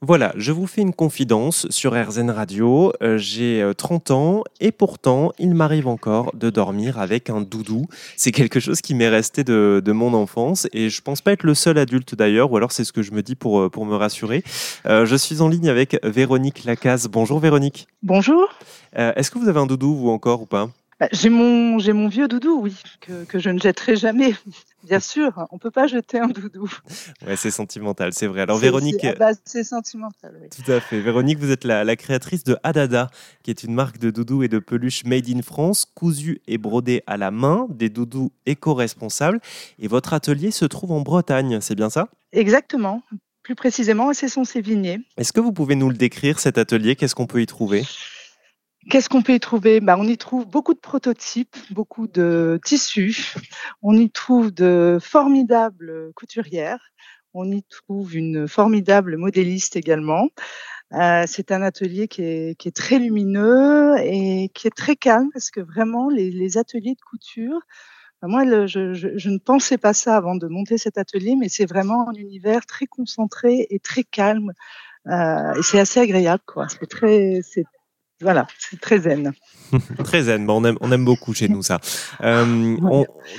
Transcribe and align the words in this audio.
Voilà, 0.00 0.32
je 0.36 0.52
vous 0.52 0.68
fais 0.68 0.80
une 0.80 0.94
confidence 0.94 1.66
sur 1.70 1.92
RZN 1.92 2.30
Radio. 2.30 2.92
Euh, 3.02 3.18
j'ai 3.18 3.68
30 3.76 4.12
euh, 4.12 4.14
ans 4.14 4.44
et 4.60 4.70
pourtant, 4.70 5.32
il 5.40 5.56
m'arrive 5.56 5.88
encore 5.88 6.30
de 6.36 6.50
dormir 6.50 7.00
avec 7.00 7.30
un 7.30 7.40
doudou. 7.40 7.86
C'est 8.16 8.30
quelque 8.30 8.60
chose 8.60 8.80
qui 8.80 8.94
m'est 8.94 9.08
resté 9.08 9.42
de, 9.42 9.82
mon 9.88 10.14
enfance 10.14 10.68
et 10.72 10.88
je 10.88 11.02
pense 11.02 11.20
pas 11.20 11.32
être 11.32 11.42
le 11.42 11.54
seul 11.54 11.78
adulte 11.78 12.14
d'ailleurs, 12.14 12.52
ou 12.52 12.56
alors 12.56 12.70
c'est 12.70 12.84
ce 12.84 12.92
que 12.92 13.02
je 13.02 13.10
me 13.10 13.24
dis 13.24 13.34
pour, 13.34 13.58
euh, 13.58 13.68
pour 13.68 13.86
me 13.86 13.96
rassurer. 13.96 14.44
je 14.84 15.16
suis 15.16 15.40
en 15.40 15.48
ligne 15.48 15.68
avec 15.68 15.98
Véronique 16.04 16.62
Lacaze. 16.62 17.08
Bonjour 17.08 17.40
Véronique. 17.40 17.88
Bonjour. 18.04 18.48
Est-ce 18.94 19.32
que 19.32 19.38
vous 19.40 19.48
avez 19.48 19.58
un 19.58 19.66
doudou, 19.66 19.96
vous 19.96 20.10
encore 20.10 20.42
ou 20.42 20.46
pas? 20.46 20.70
Bah, 21.00 21.08
j'ai 21.12 21.30
mon 21.30 22.08
vieux 22.08 22.26
doudou, 22.26 22.60
oui, 22.60 22.74
que, 23.00 23.24
que 23.24 23.38
je 23.38 23.50
ne 23.50 23.58
jetterai 23.58 23.96
jamais. 23.96 24.34
Bien 24.84 25.00
sûr, 25.00 25.46
on 25.50 25.58
peut 25.58 25.70
pas 25.70 25.86
jeter 25.86 26.18
un 26.18 26.28
doudou. 26.28 26.70
Ouais, 27.26 27.36
c'est 27.36 27.50
sentimental, 27.50 28.12
c'est 28.12 28.26
vrai. 28.26 28.42
Alors 28.42 28.58
Véronique, 28.58 28.96
c'est, 29.00 29.18
bah, 29.18 29.32
sentimental. 29.64 30.38
Oui. 30.40 30.48
Tout 30.48 30.70
à 30.70 30.80
fait. 30.80 31.00
Véronique, 31.00 31.38
vous 31.38 31.50
êtes 31.50 31.64
la, 31.64 31.84
la, 31.84 31.96
créatrice 31.96 32.44
de 32.44 32.56
Adada, 32.62 33.08
qui 33.42 33.50
est 33.50 33.64
une 33.64 33.74
marque 33.74 33.98
de 33.98 34.10
doudous 34.10 34.44
et 34.44 34.48
de 34.48 34.58
peluches 34.58 35.04
made 35.04 35.28
in 35.28 35.42
France, 35.42 35.84
cousus 35.84 36.40
et 36.46 36.58
brodés 36.58 37.02
à 37.06 37.16
la 37.16 37.30
main, 37.30 37.66
des 37.70 37.90
doudous 37.90 38.32
éco-responsables. 38.46 39.40
Et 39.78 39.88
votre 39.88 40.14
atelier 40.14 40.52
se 40.52 40.64
trouve 40.64 40.92
en 40.92 41.00
Bretagne, 41.00 41.60
c'est 41.60 41.74
bien 41.74 41.90
ça? 41.90 42.08
Exactement. 42.32 43.02
Plus 43.42 43.54
précisément, 43.54 44.12
c'est 44.12 44.28
son 44.28 44.44
Sévigné. 44.44 45.00
Est-ce 45.16 45.32
que 45.32 45.40
vous 45.40 45.52
pouvez 45.52 45.74
nous 45.74 45.90
le 45.90 45.96
décrire 45.96 46.38
cet 46.38 46.58
atelier? 46.58 46.96
Qu'est-ce 46.96 47.14
qu'on 47.14 47.26
peut 47.26 47.42
y 47.42 47.46
trouver? 47.46 47.84
Qu'est-ce 48.88 49.10
qu'on 49.10 49.22
peut 49.22 49.34
y 49.34 49.40
trouver? 49.40 49.80
Bah, 49.80 49.96
On 49.98 50.04
y 50.04 50.16
trouve 50.16 50.46
beaucoup 50.46 50.72
de 50.72 50.78
prototypes, 50.78 51.56
beaucoup 51.70 52.06
de 52.06 52.58
tissus. 52.64 53.34
On 53.82 53.92
y 53.94 54.10
trouve 54.10 54.50
de 54.50 54.98
formidables 55.00 56.12
couturières. 56.14 56.90
On 57.34 57.50
y 57.50 57.62
trouve 57.64 58.16
une 58.16 58.48
formidable 58.48 59.18
modéliste 59.18 59.76
également. 59.76 60.28
Euh, 60.94 61.24
c'est 61.26 61.52
un 61.52 61.60
atelier 61.60 62.08
qui 62.08 62.22
est, 62.22 62.74
très 62.74 62.98
lumineux 62.98 63.96
et 63.98 64.50
qui 64.54 64.66
est 64.66 64.74
très 64.74 64.96
calme 64.96 65.28
parce 65.34 65.50
que 65.50 65.60
vraiment 65.60 66.08
les, 66.08 66.56
ateliers 66.56 66.94
de 66.94 67.02
couture, 67.02 67.60
bah, 68.22 68.28
moi 68.28 68.44
je, 68.66 69.28
ne 69.28 69.38
pensais 69.38 69.76
pas 69.76 69.92
ça 69.92 70.16
avant 70.16 70.34
de 70.34 70.48
monter 70.48 70.78
cet 70.78 70.96
atelier, 70.96 71.36
mais 71.36 71.50
c'est 71.50 71.66
vraiment 71.66 72.08
un 72.08 72.14
univers 72.14 72.64
très 72.64 72.86
concentré 72.86 73.66
et 73.68 73.80
très 73.80 74.04
calme. 74.04 74.52
Euh, 75.08 75.54
et 75.58 75.62
c'est 75.62 75.78
assez 75.78 76.00
agréable, 76.00 76.42
quoi. 76.46 76.68
C'est 76.68 76.86
très, 76.88 77.40
c'est 77.42 77.64
voilà, 78.20 78.48
c'est 78.58 78.80
très 78.80 78.98
zen. 78.98 79.32
très 80.04 80.22
zen, 80.22 80.44
bon, 80.44 80.60
on, 80.60 80.64
aime, 80.64 80.78
on 80.80 80.90
aime 80.90 81.04
beaucoup 81.04 81.34
chez 81.34 81.48
nous 81.48 81.62
ça. 81.62 81.78
Euh, 82.22 82.76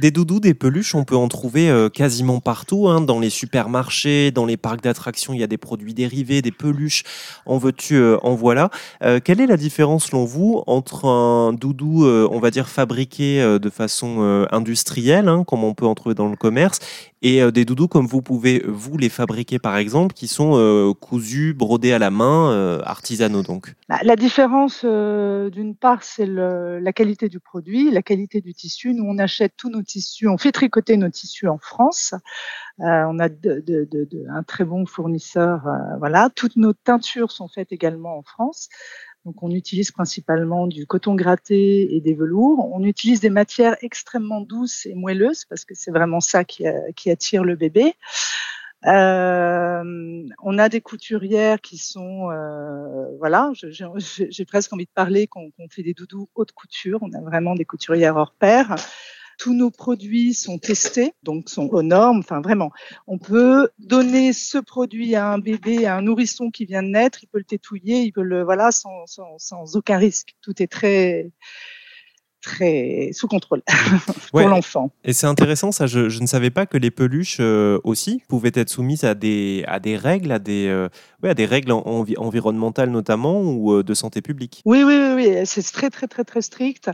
des 0.00 0.10
doudous, 0.10 0.40
des 0.40 0.54
peluches, 0.54 0.94
on 0.96 1.04
peut 1.04 1.16
en 1.16 1.28
trouver 1.28 1.70
euh, 1.70 1.88
quasiment 1.88 2.40
partout, 2.40 2.88
hein, 2.88 3.00
dans 3.00 3.20
les 3.20 3.30
supermarchés, 3.30 4.32
dans 4.32 4.46
les 4.46 4.56
parcs 4.56 4.82
d'attractions, 4.82 5.32
il 5.32 5.40
y 5.40 5.44
a 5.44 5.46
des 5.46 5.58
produits 5.58 5.94
dérivés, 5.94 6.42
des 6.42 6.50
peluches, 6.50 7.04
en 7.46 7.58
veux-tu, 7.58 7.94
euh, 7.94 8.16
en 8.22 8.34
voilà. 8.34 8.70
quelle 9.24 9.40
est 9.40 9.46
la 9.46 9.56
différence 9.56 10.06
selon 10.06 10.24
vous 10.24 10.64
entre 10.66 11.06
un 11.06 11.52
doudou, 11.52 12.06
on 12.06 12.40
va 12.40 12.50
dire, 12.50 12.68
fabriqué 12.68 13.58
de 13.60 13.70
façon 13.70 14.46
industrielle, 14.50 15.28
hein, 15.28 15.44
comme 15.46 15.62
on 15.62 15.74
peut 15.74 15.86
en 15.86 15.94
trouver 15.94 16.14
dans 16.14 16.28
le 16.28 16.36
commerce, 16.36 16.80
et 17.24 17.42
euh, 17.42 17.50
des 17.50 17.64
doudous 17.64 17.88
comme 17.88 18.06
vous 18.06 18.22
pouvez 18.22 18.62
vous 18.66 18.96
les 18.96 19.08
fabriquer 19.08 19.58
par 19.58 19.76
exemple, 19.76 20.14
qui 20.14 20.28
sont 20.28 20.52
euh, 20.54 20.92
cousus, 20.92 21.54
brodés 21.54 21.92
à 21.92 21.98
la 21.98 22.10
main, 22.10 22.52
euh, 22.52 22.80
artisanaux 22.84 23.42
donc. 23.42 23.74
La 23.88 24.14
différence 24.14 24.84
d'une 24.84 25.74
part 25.74 26.04
c'est 26.04 26.26
la 26.26 26.92
qualité 26.92 27.28
du 27.28 27.40
produit, 27.40 27.90
la 27.90 28.02
qualité 28.02 28.40
du 28.40 28.54
tissu. 28.54 28.94
Nous 28.94 29.04
on 29.04 29.18
achète 29.18 29.54
tous 29.56 29.70
nos 29.70 29.82
tissus, 29.82 30.28
on 30.28 30.38
fait 30.38 30.52
tricoter 30.52 30.96
nos 30.96 31.08
tissus 31.08 31.48
en 31.48 31.58
France. 31.58 32.14
on 32.78 33.18
a 33.18 33.28
un 33.28 34.42
très 34.42 34.64
bon 34.64 34.84
fournisseur, 34.84 35.62
voilà. 35.98 36.28
Toutes 36.34 36.56
nos 36.56 36.74
teintures 36.74 37.32
sont 37.32 37.48
faites 37.48 37.72
également 37.72 38.18
en 38.18 38.22
France. 38.22 38.68
Donc 39.24 39.42
on 39.42 39.50
utilise 39.50 39.90
principalement 39.90 40.66
du 40.66 40.86
coton 40.86 41.14
gratté 41.14 41.94
et 41.94 42.00
des 42.00 42.14
velours. 42.14 42.70
On 42.74 42.84
utilise 42.84 43.20
des 43.20 43.30
matières 43.30 43.76
extrêmement 43.80 44.42
douces 44.42 44.84
et 44.86 44.94
moelleuses 44.94 45.46
parce 45.46 45.64
que 45.64 45.74
c'est 45.74 45.90
vraiment 45.90 46.20
ça 46.20 46.44
qui, 46.44 46.66
attire 46.66 47.42
le 47.42 47.56
bébé. 47.56 47.94
Euh, 48.86 50.24
on 50.42 50.58
a 50.58 50.68
des 50.68 50.82
couturières 50.82 51.62
qui 51.62 51.78
sont, 51.78 52.30
euh, 52.30 53.16
voilà, 53.18 53.50
j'ai 53.54 54.44
presque 54.44 54.74
envie 54.74 54.84
de 54.84 54.90
parler 54.94 55.26
qu'on 55.26 55.50
fait 55.70 55.82
des 55.82 55.94
doudous 55.94 56.28
haute 56.34 56.52
couture. 56.52 56.98
On 57.00 57.12
a 57.14 57.20
vraiment 57.22 57.54
des 57.54 57.64
couturières 57.64 58.16
hors 58.16 58.32
pair. 58.32 58.76
Tous 59.38 59.54
nos 59.54 59.70
produits 59.70 60.34
sont 60.34 60.58
testés, 60.58 61.12
donc 61.22 61.48
sont 61.48 61.68
aux 61.68 61.82
normes. 61.82 62.18
Enfin, 62.18 62.40
vraiment, 62.40 62.70
on 63.06 63.18
peut 63.18 63.68
donner 63.78 64.32
ce 64.32 64.58
produit 64.58 65.14
à 65.14 65.28
un 65.32 65.38
bébé, 65.38 65.86
à 65.86 65.96
un 65.96 66.02
nourrisson 66.02 66.50
qui 66.50 66.64
vient 66.66 66.82
de 66.82 66.88
naître, 66.88 67.22
il 67.22 67.26
peut 67.26 67.38
le 67.38 67.44
tétouiller, 67.44 68.02
il 68.02 68.12
peut 68.12 68.22
le, 68.22 68.42
voilà, 68.42 68.70
sans, 68.70 69.06
sans, 69.06 69.38
sans 69.38 69.76
aucun 69.76 69.98
risque. 69.98 70.34
Tout 70.40 70.62
est 70.62 70.70
très, 70.70 71.30
très 72.44 73.10
sous 73.12 73.26
contrôle 73.26 73.62
pour 74.30 74.40
l'enfant. 74.40 74.90
Et 75.02 75.12
c'est 75.12 75.26
intéressant, 75.26 75.72
ça. 75.72 75.86
Je, 75.86 76.08
je, 76.08 76.20
ne 76.20 76.26
savais 76.26 76.50
pas 76.50 76.66
que 76.66 76.76
les 76.76 76.90
peluches 76.90 77.38
euh, 77.40 77.80
aussi 77.84 78.22
pouvaient 78.28 78.52
être 78.54 78.68
soumises 78.68 79.04
à 79.04 79.14
des, 79.14 79.64
à 79.66 79.80
des 79.80 79.96
règles, 79.96 80.30
à 80.30 80.38
des, 80.38 80.66
euh, 80.68 80.88
ouais, 81.22 81.30
à 81.30 81.34
des 81.34 81.46
règles 81.46 81.72
environnementales 81.72 82.90
notamment 82.90 83.40
ou 83.40 83.72
euh, 83.72 83.82
de 83.82 83.94
santé 83.94 84.20
publique. 84.20 84.62
Oui, 84.66 84.82
oui, 84.84 84.94
oui, 84.94 85.14
oui. 85.14 85.46
c'est 85.46 85.62
très, 85.72 85.90
très, 85.90 86.06
très, 86.06 86.24
très 86.24 86.42
strict. 86.42 86.90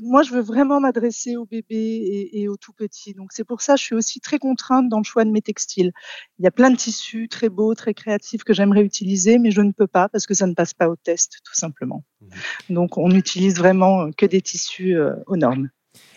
Moi, 0.00 0.22
je 0.22 0.30
veux 0.30 0.40
vraiment 0.40 0.80
m'adresser 0.80 1.36
aux 1.36 1.46
bébés 1.46 1.66
et, 1.74 2.42
et, 2.42 2.48
aux 2.48 2.56
tout 2.56 2.72
petits. 2.72 3.14
Donc, 3.14 3.30
c'est 3.32 3.44
pour 3.44 3.60
ça 3.60 3.74
que 3.74 3.80
je 3.80 3.84
suis 3.84 3.94
aussi 3.94 4.20
très 4.20 4.38
contrainte 4.38 4.88
dans 4.88 4.98
le 4.98 5.04
choix 5.04 5.24
de 5.24 5.30
mes 5.30 5.42
textiles. 5.42 5.92
Il 6.38 6.44
y 6.44 6.48
a 6.48 6.52
plein 6.52 6.70
de 6.70 6.76
tissus 6.76 7.28
très 7.28 7.48
beaux, 7.48 7.74
très 7.74 7.92
créatifs 7.92 8.44
que 8.44 8.54
j'aimerais 8.54 8.82
utiliser, 8.82 9.38
mais 9.38 9.50
je 9.50 9.62
ne 9.62 9.72
peux 9.72 9.88
pas 9.88 10.08
parce 10.08 10.26
que 10.26 10.34
ça 10.34 10.46
ne 10.46 10.54
passe 10.54 10.74
pas 10.74 10.88
au 10.88 10.96
test, 10.96 11.40
tout 11.44 11.54
simplement. 11.54 12.04
Mmh. 12.20 12.74
Donc, 12.74 12.98
on 12.98 13.08
n'utilise 13.08 13.56
vraiment 13.56 14.10
que 14.12 14.26
des 14.26 14.40
tissus 14.40 14.91
euh, 14.94 15.14
aux 15.26 15.36
normes. 15.36 15.68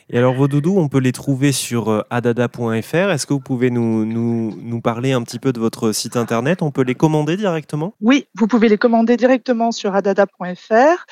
Et 0.10 0.18
alors 0.18 0.36
vos 0.36 0.48
doudous, 0.48 0.78
on 0.78 0.88
peut 0.88 1.00
les 1.00 1.12
trouver 1.12 1.52
sur 1.52 1.90
euh, 1.90 2.02
adada.fr. 2.10 3.10
Est-ce 3.12 3.26
que 3.26 3.34
vous 3.34 3.40
pouvez 3.40 3.72
nous, 3.72 4.06
nous, 4.06 4.56
nous, 4.62 4.82
parler 4.82 5.14
un 5.14 5.24
petit 5.24 5.40
peu 5.40 5.52
de 5.52 5.60
votre 5.60 5.92
site 5.92 6.16
internet? 6.16 6.62
On 6.62 6.72
peut 6.72 6.84
les 6.84 6.94
commander 6.94 7.38
directement? 7.38 7.96
Oui, 8.02 8.28
vous 8.36 8.48
pouvez 8.48 8.70
les 8.70 8.78
commander 8.78 9.18
directement 9.18 9.72
sur 9.72 9.96
adada.fr. 9.96 11.06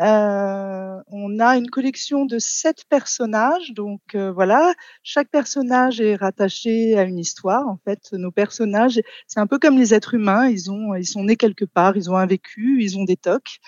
Euh, 0.00 0.96
on 1.06 1.38
a 1.38 1.56
une 1.56 1.70
collection 1.70 2.24
de 2.24 2.38
sept 2.38 2.84
personnages, 2.88 3.72
donc 3.74 4.00
voilà, 4.14 4.72
chaque 5.02 5.28
personnage 5.28 6.00
est 6.00 6.16
rattaché 6.16 6.98
à 6.98 7.02
une 7.02 7.18
histoire. 7.18 7.68
En 7.68 7.78
fait, 7.84 8.08
nos 8.12 8.30
personnages, 8.30 9.00
c'est 9.26 9.38
un 9.38 9.46
peu 9.46 9.58
comme 9.58 9.76
les 9.76 9.92
êtres 9.92 10.14
humains, 10.14 10.48
ils 10.48 10.70
ont, 10.70 10.94
ils 10.94 11.06
sont 11.06 11.24
nés 11.24 11.36
quelque 11.36 11.66
part, 11.66 11.96
ils 11.96 12.10
ont 12.10 12.16
un 12.16 12.26
vécu, 12.26 12.82
ils 12.82 12.98
ont 12.98 13.04
des 13.04 13.18
tocs. 13.18 13.60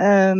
Euh, 0.00 0.34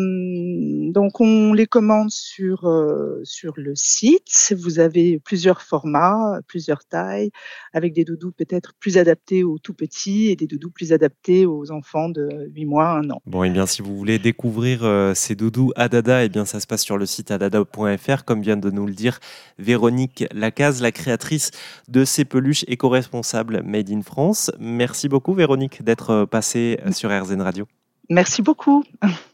donc 0.92 1.20
on 1.20 1.52
les 1.52 1.66
commande 1.66 2.10
sur 2.10 2.66
euh, 2.66 3.20
sur 3.22 3.52
le 3.56 3.74
site. 3.74 4.54
Vous 4.56 4.78
avez 4.78 5.18
plusieurs 5.18 5.60
formats, 5.60 6.40
plusieurs 6.46 6.84
tailles, 6.84 7.30
avec 7.74 7.92
des 7.92 8.04
doudous 8.04 8.32
peut-être 8.32 8.72
plus 8.80 8.96
adaptés 8.96 9.44
aux 9.44 9.58
tout 9.58 9.74
petits 9.74 10.30
et 10.30 10.36
des 10.36 10.46
doudous 10.46 10.70
plus 10.70 10.92
adaptés 10.92 11.44
aux 11.44 11.70
enfants 11.70 12.08
de 12.08 12.48
8 12.54 12.64
mois, 12.64 12.88
1 12.92 13.10
an. 13.10 13.20
Bon, 13.26 13.44
et 13.44 13.50
bien 13.50 13.66
si 13.66 13.82
vous 13.82 13.96
voulez 13.96 14.18
découvrir 14.18 14.84
euh, 14.84 15.12
ces 15.14 15.34
doudous 15.34 15.72
Adada, 15.76 16.24
et 16.24 16.30
bien 16.30 16.46
ça 16.46 16.58
se 16.58 16.66
passe 16.66 16.82
sur 16.82 16.96
le 16.96 17.04
site 17.04 17.30
adada.fr, 17.30 18.24
comme 18.24 18.40
vient 18.40 18.56
de 18.56 18.70
nous 18.70 18.86
le 18.86 18.94
dire 18.94 19.20
Véronique 19.58 20.24
Lacaze, 20.32 20.80
la 20.80 20.92
créatrice 20.92 21.50
de 21.88 22.06
ces 22.06 22.24
peluches 22.24 22.64
éco-responsables 22.68 23.62
made 23.64 23.90
in 23.90 24.02
France. 24.02 24.50
Merci 24.58 25.08
beaucoup 25.10 25.34
Véronique 25.34 25.82
d'être 25.82 26.24
passée 26.24 26.78
sur 26.92 27.10
RZN 27.10 27.42
Radio. 27.42 27.66
Merci 28.08 28.40
beaucoup. 28.40 28.84